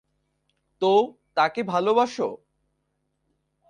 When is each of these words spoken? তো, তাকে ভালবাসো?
তো, 0.81 0.91
তাকে 1.37 1.61
ভালবাসো? 1.63 2.27